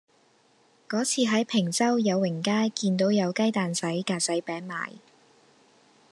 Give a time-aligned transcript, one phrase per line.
[0.89, 4.93] 嗰次喺坪洲友榮街見到有雞蛋仔格仔餅賣